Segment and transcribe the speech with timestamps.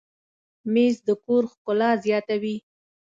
[0.73, 2.57] مېز د کور ښکلا زیاتوي.